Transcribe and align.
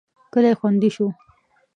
کلی 0.33 0.51
خوندي 0.59 0.89
شو. 0.95 1.07